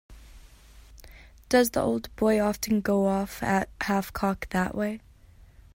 Does 1.47 1.69
the 1.69 1.81
old 1.83 2.09
boy 2.15 2.39
often 2.39 2.81
go 2.81 3.05
off 3.05 3.43
at 3.43 3.69
half-cock 3.81 4.49
that 4.49 4.73
way. 4.73 4.99